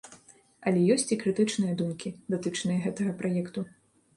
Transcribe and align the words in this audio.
Але 0.69 0.79
ёсць 0.93 1.11
і 1.15 1.17
крытычныя 1.23 1.75
думкі, 1.81 2.13
датычныя 2.35 2.83
гэтага 2.87 3.17
праекту. 3.21 3.69